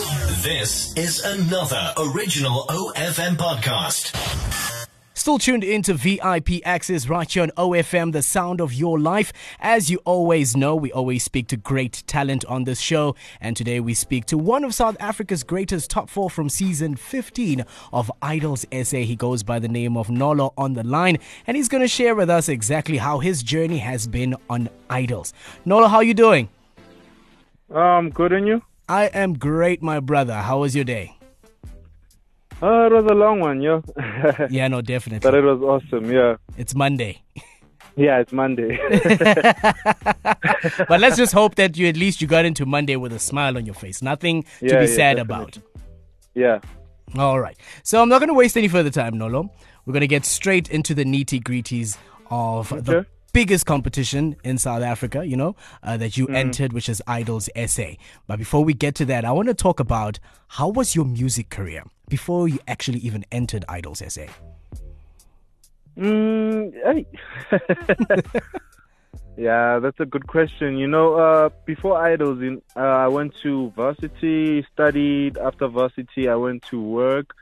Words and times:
This 0.00 0.96
is 0.96 1.22
another 1.24 1.92
original 1.98 2.64
OFM 2.70 3.36
podcast. 3.36 4.16
Still 5.12 5.38
tuned 5.38 5.62
into 5.62 5.92
VIP 5.92 6.64
Access 6.64 7.06
right 7.06 7.30
here 7.30 7.42
on 7.42 7.50
OFM, 7.58 8.12
the 8.12 8.22
sound 8.22 8.62
of 8.62 8.72
your 8.72 8.98
life. 8.98 9.30
As 9.60 9.90
you 9.90 9.98
always 10.06 10.56
know, 10.56 10.74
we 10.74 10.90
always 10.92 11.22
speak 11.22 11.48
to 11.48 11.58
great 11.58 12.02
talent 12.06 12.46
on 12.46 12.64
this 12.64 12.80
show. 12.80 13.14
And 13.42 13.54
today 13.54 13.80
we 13.80 13.92
speak 13.92 14.24
to 14.26 14.38
one 14.38 14.64
of 14.64 14.72
South 14.72 14.96
Africa's 15.00 15.42
greatest 15.42 15.90
top 15.90 16.08
four 16.08 16.30
from 16.30 16.48
season 16.48 16.96
15 16.96 17.66
of 17.92 18.10
Idols 18.22 18.64
SA. 18.72 18.98
He 18.98 19.16
goes 19.16 19.42
by 19.42 19.58
the 19.58 19.68
name 19.68 19.98
of 19.98 20.08
Nolo 20.08 20.54
on 20.56 20.72
the 20.72 20.82
line. 20.84 21.18
And 21.46 21.58
he's 21.58 21.68
going 21.68 21.82
to 21.82 21.88
share 21.88 22.14
with 22.14 22.30
us 22.30 22.48
exactly 22.48 22.96
how 22.96 23.18
his 23.18 23.42
journey 23.42 23.78
has 23.78 24.08
been 24.08 24.34
on 24.48 24.70
Idols. 24.88 25.34
Nolo, 25.66 25.88
how 25.88 25.96
are 25.96 26.04
you 26.04 26.14
doing? 26.14 26.48
Um, 27.68 28.08
good 28.08 28.32
and 28.32 28.46
you? 28.46 28.62
I 28.90 29.04
am 29.06 29.34
great, 29.34 29.82
my 29.82 30.00
brother. 30.00 30.34
How 30.34 30.58
was 30.58 30.74
your 30.74 30.82
day? 30.84 31.16
Uh, 32.60 32.86
it 32.86 32.92
was 32.92 33.04
a 33.08 33.14
long 33.14 33.38
one, 33.38 33.60
yeah. 33.62 33.80
Yeah, 34.50 34.66
no, 34.66 34.82
definitely. 34.94 35.20
but 35.30 35.34
it 35.38 35.42
was 35.44 35.60
awesome, 35.62 36.10
yeah. 36.10 36.34
It's 36.58 36.74
Monday. 36.74 37.22
Yeah, 37.96 38.18
it's 38.18 38.32
Monday. 38.32 38.78
but 40.88 41.00
let's 41.00 41.16
just 41.16 41.32
hope 41.32 41.54
that 41.54 41.76
you 41.76 41.86
at 41.88 41.96
least 41.96 42.20
you 42.20 42.26
got 42.26 42.44
into 42.44 42.66
Monday 42.66 42.96
with 42.96 43.12
a 43.12 43.18
smile 43.20 43.56
on 43.56 43.64
your 43.64 43.74
face. 43.74 44.02
Nothing 44.02 44.42
to 44.42 44.48
Yeah, 44.60 44.80
be 44.80 44.86
yeah, 44.86 44.96
sad 44.96 45.16
definitely. 45.18 45.22
about. 45.22 45.58
yeah. 46.34 46.58
All 47.16 47.38
right. 47.40 47.56
So 47.82 48.02
I'm 48.02 48.08
not 48.08 48.18
going 48.18 48.28
to 48.28 48.34
waste 48.34 48.56
any 48.56 48.68
further 48.68 48.90
time, 48.90 49.18
Nolo. 49.18 49.50
We're 49.86 49.92
going 49.92 50.00
to 50.02 50.06
get 50.06 50.24
straight 50.24 50.68
into 50.68 50.94
the 50.94 51.04
nitty 51.04 51.42
gritties 51.42 51.96
of 52.30 52.68
the 52.84 52.96
Okay. 52.98 53.08
Biggest 53.32 53.66
competition 53.66 54.36
in 54.44 54.58
South 54.58 54.82
Africa, 54.82 55.26
you 55.26 55.36
know, 55.36 55.56
uh, 55.82 55.96
that 55.96 56.16
you 56.16 56.26
entered, 56.28 56.72
which 56.72 56.88
is 56.88 57.02
Idols 57.06 57.48
SA. 57.66 57.92
But 58.26 58.38
before 58.38 58.64
we 58.64 58.74
get 58.74 58.94
to 58.96 59.04
that, 59.06 59.24
I 59.24 59.32
want 59.32 59.48
to 59.48 59.54
talk 59.54 59.80
about 59.80 60.18
how 60.48 60.68
was 60.68 60.94
your 60.94 61.04
music 61.04 61.50
career 61.50 61.84
before 62.08 62.48
you 62.48 62.58
actually 62.66 62.98
even 63.00 63.24
entered 63.30 63.64
Idols 63.68 64.02
SA? 64.06 64.26
Mm, 65.96 66.72
hey. 66.84 67.06
yeah, 69.36 69.78
that's 69.78 70.00
a 70.00 70.06
good 70.06 70.26
question. 70.26 70.76
You 70.78 70.86
know, 70.86 71.14
uh, 71.14 71.50
before 71.64 71.98
Idols, 71.98 72.40
in, 72.40 72.62
uh, 72.76 72.80
I 72.80 73.08
went 73.08 73.34
to 73.42 73.70
varsity, 73.76 74.66
studied. 74.72 75.38
After 75.38 75.68
varsity, 75.68 76.28
I 76.28 76.36
went 76.36 76.62
to 76.64 76.80
work. 76.80 77.34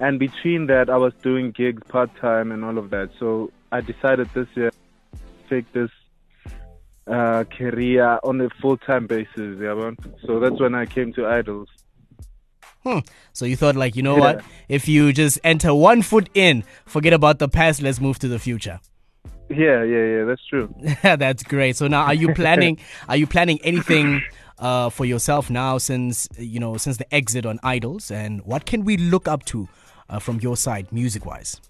And 0.00 0.18
between 0.18 0.66
that, 0.66 0.88
I 0.90 0.96
was 0.96 1.12
doing 1.22 1.50
gigs 1.50 1.82
part 1.88 2.14
time 2.16 2.52
and 2.52 2.64
all 2.64 2.78
of 2.78 2.90
that. 2.90 3.10
So 3.18 3.50
I 3.72 3.80
decided 3.80 4.28
this 4.32 4.46
year 4.54 4.70
take 5.48 5.72
this 5.72 5.90
uh, 7.06 7.44
career 7.44 8.18
on 8.22 8.40
a 8.40 8.48
full 8.60 8.76
time 8.76 9.06
basis. 9.06 9.58
Yeah, 9.60 9.90
so 10.26 10.40
that's 10.40 10.60
when 10.60 10.74
I 10.74 10.86
came 10.86 11.12
to 11.14 11.26
Idols. 11.26 11.68
Hmm. 12.84 12.98
So 13.32 13.44
you 13.44 13.56
thought, 13.56 13.76
like, 13.76 13.96
you 13.96 14.02
know 14.02 14.16
Yeah. 14.16 14.20
what? 14.34 14.44
If 14.68 14.88
you 14.88 15.12
just 15.12 15.38
enter 15.42 15.74
one 15.74 16.02
foot 16.02 16.28
in, 16.34 16.64
forget 16.86 17.12
about 17.12 17.38
the 17.38 17.48
past, 17.48 17.82
let's 17.82 18.00
move 18.00 18.18
to 18.20 18.28
the 18.28 18.38
future. 18.38 18.80
Yeah, 19.50 19.82
yeah, 19.82 20.04
yeah. 20.04 20.24
That's 20.24 20.44
true. 20.46 20.72
That's 21.02 21.42
great. 21.42 21.76
So 21.76 21.88
now, 21.88 22.04
are 22.04 22.14
you 22.14 22.34
planning? 22.40 22.78
are 23.08 23.16
you 23.16 23.26
planning 23.26 23.58
anything 23.64 24.22
uh, 24.58 24.90
for 24.90 25.06
yourself 25.06 25.48
now? 25.50 25.78
Since 25.78 26.28
you 26.38 26.60
know, 26.60 26.76
since 26.76 26.98
the 26.98 27.12
exit 27.14 27.46
on 27.46 27.58
Idols, 27.62 28.10
and 28.10 28.42
what 28.44 28.66
can 28.66 28.84
we 28.84 28.96
look 28.98 29.26
up 29.26 29.44
to 29.46 29.68
uh, 30.10 30.18
from 30.18 30.38
your 30.40 30.56
side, 30.56 30.92
music 30.92 31.24
wise? 31.24 31.60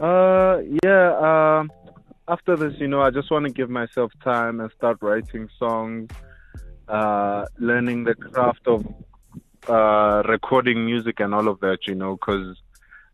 Uh, 0.00 0.58
yeah. 0.84 1.58
Um, 1.60 1.70
after 2.28 2.56
this, 2.56 2.74
you 2.78 2.88
know, 2.88 3.00
I 3.00 3.10
just 3.10 3.30
want 3.30 3.46
to 3.46 3.52
give 3.52 3.70
myself 3.70 4.12
time 4.22 4.60
and 4.60 4.70
start 4.76 4.98
writing 5.00 5.48
songs, 5.58 6.10
uh, 6.86 7.46
learning 7.58 8.04
the 8.04 8.14
craft 8.14 8.66
of 8.66 8.86
uh, 9.68 10.22
recording 10.28 10.84
music 10.84 11.20
and 11.20 11.34
all 11.34 11.48
of 11.48 11.60
that. 11.60 11.86
You 11.86 11.94
know, 11.94 12.16
because 12.16 12.56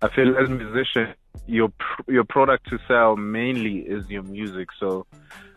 I 0.03 0.09
feel 0.09 0.37
as 0.37 0.49
a 0.49 0.53
musician, 0.53 1.15
your 1.47 1.73
your 2.09 2.25
product 2.25 2.69
to 2.71 2.79
sell 2.89 3.17
mainly 3.17 3.79
is 3.79 4.09
your 4.11 4.23
music. 4.25 4.69
So 4.79 5.07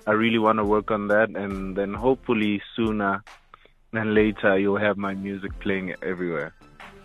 I 0.06 0.12
really 0.12 0.40
want 0.40 0.60
to 0.60 0.64
work 0.64 0.92
on 0.92 1.08
that, 1.08 1.30
and 1.30 1.76
then 1.76 1.94
hopefully 1.94 2.62
sooner 2.76 3.24
than 3.92 4.14
later, 4.14 4.58
you'll 4.58 4.78
have 4.78 4.98
my 4.98 5.16
music 5.16 5.58
playing 5.60 5.96
everywhere. 6.02 6.54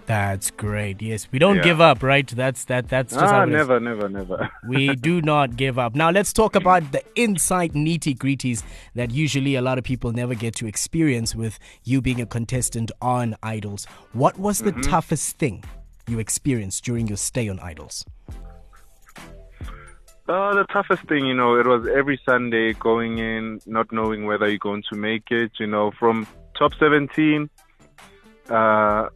That's 0.07 0.51
great. 0.51 1.01
Yes, 1.01 1.29
we 1.31 1.39
don't 1.39 1.57
Yeah. 1.57 1.63
give 1.63 1.81
up, 1.81 2.03
right? 2.03 2.27
That's 2.27 2.65
that. 2.65 2.89
That's 2.89 3.13
just 3.15 3.33
Ah, 3.33 3.45
never, 3.45 3.79
never, 3.79 4.09
never. 4.09 4.51
we 4.69 4.97
do 4.97 5.23
not 5.23 5.57
give 5.57 5.79
up. 5.79 5.95
Now 5.95 6.11
let's 6.11 6.33
talk 6.33 6.57
about 6.57 6.91
the 6.91 7.03
inside 7.15 7.73
nitty 7.73 8.17
gritties 8.19 8.65
that 8.97 9.13
usually 9.13 9.55
a 9.55 9.63
lot 9.63 9.79
of 9.79 9.85
people 9.85 10.11
never 10.13 10.35
get 10.35 10.57
to 10.57 10.67
experience 10.67 11.37
with 11.37 11.59
you 11.85 12.01
being 12.03 12.21
a 12.21 12.27
contestant 12.27 12.91
on 13.01 13.37
Idols. 13.45 13.87
What 14.13 14.39
was 14.39 14.59
the 14.59 14.73
toughest 14.73 15.39
thing 15.39 15.63
you 16.09 16.19
experienced 16.19 16.85
during 16.85 17.07
your 17.07 17.17
stay 17.17 17.49
on 17.49 17.61
Idols? 17.61 18.05
Uh, 20.29 20.55
the 20.55 20.65
toughest 20.73 21.03
thing, 21.05 21.27
you 21.27 21.35
know, 21.35 21.57
it 21.59 21.67
was 21.67 21.87
every 21.87 22.19
Sunday 22.25 22.73
going 22.75 23.19
in, 23.19 23.61
not 23.67 23.91
knowing 23.93 24.25
whether 24.27 24.49
you're 24.49 24.59
going 24.59 24.83
to 24.91 24.97
make 24.97 25.31
it. 25.31 25.53
You 25.61 25.67
know, 25.67 25.91
from 25.99 26.27
top 26.57 26.73
17, 26.75 27.51
uh, 28.49 29.09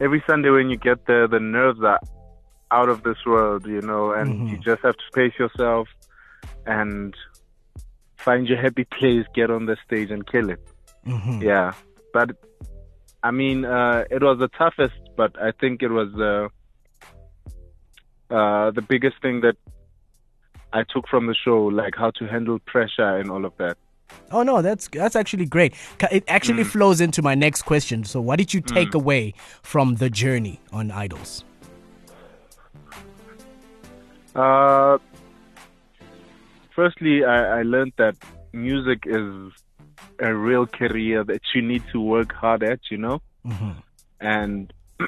every 0.00 0.22
Sunday 0.26 0.50
when 0.50 0.70
you 0.70 0.76
get 0.76 1.06
there, 1.06 1.26
the 1.28 1.40
nerves 1.40 1.80
are 1.82 2.00
out 2.70 2.88
of 2.88 3.02
this 3.02 3.18
world, 3.26 3.66
you 3.66 3.80
know, 3.80 4.12
and 4.12 4.48
you 4.48 4.58
just 4.58 4.82
have 4.82 4.96
to 4.96 5.04
pace 5.14 5.32
yourself 5.38 5.88
and 6.66 7.14
find 8.16 8.48
your 8.48 8.60
happy 8.60 8.84
place, 8.84 9.26
get 9.34 9.50
on 9.50 9.66
the 9.66 9.76
stage 9.84 10.10
and 10.10 10.26
kill 10.26 10.50
it. 10.50 10.60
Mhm. 11.06 11.42
Yeah, 11.42 11.72
but 12.12 12.30
I 13.22 13.30
mean, 13.30 13.64
uh, 13.64 14.04
it 14.10 14.22
was 14.22 14.38
the 14.38 14.48
toughest, 14.48 14.94
but 15.16 15.40
I 15.40 15.52
think 15.52 15.82
it 15.82 15.90
was 15.90 16.12
the 16.12 16.48
uh, 18.30 18.70
the 18.70 18.82
biggest 18.82 19.20
thing 19.22 19.42
that 19.42 19.56
I 20.72 20.82
took 20.82 21.06
from 21.08 21.26
the 21.26 21.34
show, 21.34 21.64
like 21.66 21.94
how 21.96 22.10
to 22.12 22.26
handle 22.26 22.58
pressure 22.66 23.16
and 23.18 23.30
all 23.30 23.44
of 23.44 23.52
that. 23.58 23.76
Oh 24.30 24.42
no, 24.42 24.62
that's 24.62 24.88
that's 24.88 25.16
actually 25.16 25.46
great. 25.46 25.74
It 26.10 26.24
actually 26.28 26.64
flows 26.64 27.00
into 27.00 27.22
my 27.22 27.34
next 27.34 27.62
question. 27.62 28.04
So, 28.04 28.20
what 28.20 28.38
did 28.38 28.52
you 28.52 28.60
take 28.60 28.94
away 28.94 29.34
from 29.62 29.96
the 29.96 30.10
journey 30.10 30.60
on 30.72 30.90
Idols? 30.90 31.44
Uh, 34.34 34.98
firstly, 36.74 37.24
I, 37.24 37.60
I 37.60 37.62
learned 37.62 37.92
that 37.98 38.16
music 38.52 39.04
is 39.06 39.52
a 40.20 40.34
real 40.34 40.66
career 40.66 41.24
that 41.24 41.42
you 41.54 41.62
need 41.62 41.82
to 41.92 42.00
work 42.00 42.32
hard 42.32 42.62
at, 42.62 42.80
you 42.90 42.98
know, 42.98 43.20
Mhm. 43.46 43.76
and 44.20 44.72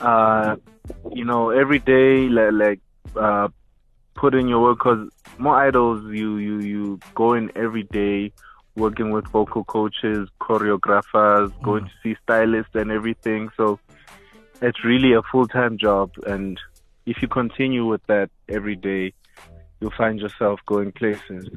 uh, 0.00 0.56
you 1.12 1.24
know, 1.24 1.50
every 1.50 1.78
day, 1.78 2.28
like, 2.28 2.52
like 2.52 2.80
uh, 3.16 3.48
put 4.16 4.34
in 4.34 4.48
your 4.48 4.62
work. 4.62 4.80
Cause 4.80 5.08
more 5.38 5.56
idols, 5.56 6.04
you 6.12 6.38
you 6.38 6.58
you 6.60 7.00
go 7.14 7.34
in 7.34 7.52
every 7.54 7.84
day, 7.84 8.32
working 8.74 9.10
with 9.10 9.26
vocal 9.28 9.64
coaches, 9.64 10.28
choreographers, 10.40 11.50
mm. 11.50 11.62
going 11.62 11.84
to 11.84 11.90
see 12.02 12.16
stylists 12.22 12.74
and 12.74 12.90
everything. 12.90 13.50
So 13.56 13.78
it's 14.60 14.84
really 14.84 15.12
a 15.12 15.22
full 15.22 15.46
time 15.46 15.78
job, 15.78 16.10
and 16.26 16.58
if 17.04 17.22
you 17.22 17.28
continue 17.28 17.86
with 17.86 18.04
that 18.06 18.30
every 18.48 18.76
day, 18.76 19.12
you'll 19.80 19.92
find 19.96 20.18
yourself 20.18 20.60
going 20.66 20.92
places. 20.92 21.48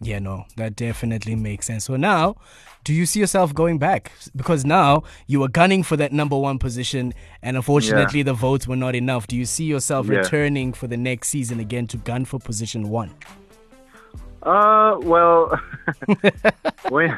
Yeah, 0.00 0.18
no, 0.18 0.44
that 0.56 0.76
definitely 0.76 1.34
makes 1.36 1.66
sense. 1.66 1.84
So 1.84 1.96
now, 1.96 2.36
do 2.84 2.92
you 2.92 3.06
see 3.06 3.18
yourself 3.20 3.54
going 3.54 3.78
back? 3.78 4.12
Because 4.36 4.64
now 4.64 5.04
you 5.26 5.40
were 5.40 5.48
gunning 5.48 5.82
for 5.82 5.96
that 5.96 6.12
number 6.12 6.36
one 6.38 6.58
position, 6.58 7.14
and 7.42 7.56
unfortunately, 7.56 8.22
the 8.22 8.34
votes 8.34 8.68
were 8.68 8.76
not 8.76 8.94
enough. 8.94 9.26
Do 9.26 9.36
you 9.36 9.46
see 9.46 9.64
yourself 9.64 10.06
Yeah. 10.06 10.18
returning 10.18 10.72
for 10.74 10.86
the 10.86 10.96
next 10.98 11.28
season 11.28 11.60
again 11.60 11.86
to 11.88 11.96
gun 11.96 12.24
for 12.26 12.38
position 12.38 12.90
one? 12.90 13.10
Uh, 14.42 14.98
well, 15.02 15.58
when, 16.90 17.16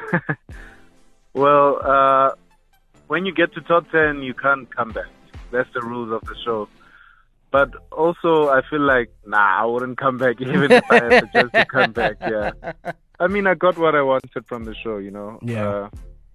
well, 1.35 1.81
uh, 1.85 2.31
when 3.09 3.27
you 3.27 3.35
get 3.35 3.53
to 3.55 3.61
top 3.63 3.91
ten, 3.91 4.23
you 4.23 4.35
can't 4.35 4.75
come 4.75 4.93
back. 4.93 5.07
That's 5.51 5.69
the 5.75 5.81
rules 5.83 6.11
of 6.13 6.21
the 6.29 6.35
show. 6.45 6.69
But 7.51 7.71
also, 7.93 8.49
I 8.51 8.61
feel 8.69 8.81
like, 8.81 9.11
nah, 9.27 9.63
I 9.63 9.65
wouldn't 9.65 9.97
come 9.99 10.19
back 10.19 10.41
even 10.41 10.71
if 10.71 10.85
I 10.91 10.95
had 11.05 11.11
to 11.21 11.29
just 11.33 11.55
to 11.55 11.65
come 11.67 11.93
back. 11.93 12.17
Yeah, 12.21 12.51
I 13.21 13.27
mean, 13.27 13.47
I 13.47 13.55
got 13.55 13.79
what 13.79 13.95
I 13.95 14.03
wanted 14.03 14.47
from 14.47 14.65
the 14.65 14.75
show. 14.75 14.99
You 14.99 15.11
know. 15.11 15.39
Yeah. 15.43 15.69
Uh, 15.69 15.89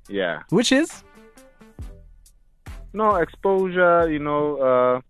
yeah. 0.10 0.42
Which 0.50 0.72
is? 0.72 1.04
No 2.94 3.16
exposure. 3.16 4.10
You 4.10 4.20
know. 4.20 4.58
Uh, 4.58 5.02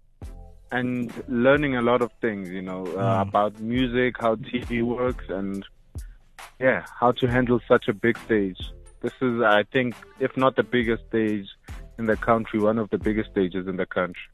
and 0.72 1.14
learning 1.28 1.76
a 1.76 1.84
lot 1.84 2.02
of 2.02 2.10
things, 2.20 2.50
you 2.50 2.64
know, 2.64 2.82
uh, 2.98 3.24
Mm. 3.24 3.28
about 3.30 3.60
music, 3.60 4.16
how 4.20 4.34
TV 4.36 4.82
works, 4.82 5.26
and 5.30 5.64
yeah, 6.60 6.84
how 7.00 7.12
to 7.12 7.28
handle 7.28 7.60
such 7.68 7.88
a 7.88 7.94
big 7.94 8.18
stage. 8.26 8.58
This 9.02 9.14
is, 9.22 9.40
I 9.42 9.66
think, 9.72 9.94
if 10.20 10.36
not 10.36 10.56
the 10.56 10.64
biggest 10.64 11.04
stage 11.10 11.46
in 12.00 12.08
the 12.08 12.18
country, 12.18 12.60
one 12.60 12.80
of 12.80 12.90
the 12.90 12.98
biggest 12.98 13.30
stages 13.30 13.68
in 13.68 13.76
the 13.78 13.86
country. 13.86 14.28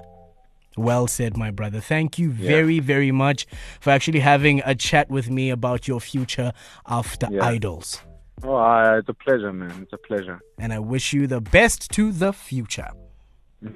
Well 0.80 1.08
said, 1.08 1.38
my 1.38 1.52
brother. 1.52 1.80
Thank 1.82 2.18
you 2.18 2.30
Yeah. 2.32 2.48
very, 2.48 2.80
very 2.80 3.12
much 3.12 3.46
for 3.80 3.90
actually 3.92 4.20
having 4.20 4.62
a 4.66 4.76
chat 4.76 5.10
with 5.10 5.30
me 5.30 5.50
about 5.50 5.88
your 5.88 6.00
future 6.00 6.52
after 6.88 7.28
Yeah. 7.30 7.46
Idols. 7.46 8.02
Oh, 8.44 8.56
uh, 8.56 8.98
it's 9.00 9.10
a 9.10 9.14
pleasure, 9.14 9.52
man. 9.52 9.74
It's 9.82 9.94
a 9.94 9.98
pleasure. 9.98 10.40
And 10.58 10.72
I 10.72 10.80
wish 10.80 11.12
you 11.14 11.28
the 11.28 11.42
best 11.42 11.92
to 11.92 12.12
the 12.12 12.32
future. 12.32 12.88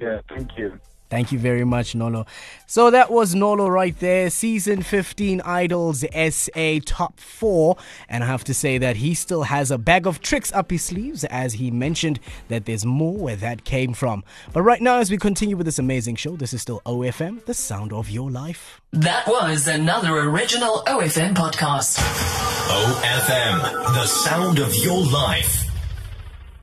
Yeah, 0.00 0.20
thank 0.28 0.56
you. 0.56 0.80
Thank 1.10 1.32
you 1.32 1.38
very 1.38 1.64
much, 1.64 1.94
Nolo. 1.94 2.26
So 2.66 2.90
that 2.90 3.10
was 3.10 3.34
Nolo 3.34 3.68
right 3.68 3.96
there, 4.00 4.30
season 4.30 4.82
15 4.82 5.42
Idols 5.42 6.04
SA 6.30 6.78
top 6.84 7.20
four. 7.20 7.76
And 8.08 8.24
I 8.24 8.26
have 8.26 8.44
to 8.44 8.54
say 8.54 8.78
that 8.78 8.96
he 8.96 9.14
still 9.14 9.44
has 9.44 9.70
a 9.70 9.78
bag 9.78 10.06
of 10.06 10.20
tricks 10.20 10.52
up 10.52 10.70
his 10.70 10.82
sleeves, 10.82 11.24
as 11.24 11.54
he 11.54 11.70
mentioned 11.70 12.20
that 12.48 12.64
there's 12.64 12.84
more 12.84 13.16
where 13.16 13.36
that 13.36 13.64
came 13.64 13.92
from. 13.92 14.24
But 14.52 14.62
right 14.62 14.80
now, 14.80 14.98
as 14.98 15.10
we 15.10 15.18
continue 15.18 15.56
with 15.56 15.66
this 15.66 15.78
amazing 15.78 16.16
show, 16.16 16.36
this 16.36 16.52
is 16.52 16.62
still 16.62 16.80
OFM, 16.86 17.44
the 17.44 17.54
sound 17.54 17.92
of 17.92 18.10
your 18.10 18.30
life. 18.30 18.80
That 18.92 19.26
was 19.26 19.68
another 19.68 20.18
original 20.18 20.82
OFM 20.86 21.34
podcast. 21.34 21.98
OFM, 22.68 23.60
the 23.94 24.06
sound 24.06 24.58
of 24.58 24.74
your 24.76 25.04
life. 25.04 25.73